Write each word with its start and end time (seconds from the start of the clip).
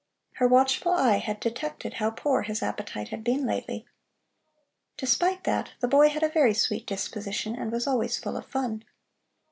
Her 0.37 0.47
watchful 0.47 0.93
eye 0.93 1.17
had 1.17 1.39
detected 1.39 1.93
how 1.93 2.09
poor 2.09 2.41
his 2.41 2.63
appetite 2.63 3.09
had 3.09 3.23
been 3.23 3.45
lately. 3.45 3.85
Despite 4.97 5.43
that, 5.43 5.73
the 5.79 5.87
boy 5.87 6.09
had 6.09 6.23
a 6.23 6.29
very 6.29 6.55
sweet 6.55 6.87
disposition 6.87 7.55
and 7.55 7.71
was 7.71 7.85
always 7.85 8.17
full 8.17 8.35
of 8.35 8.47
fun. 8.47 8.83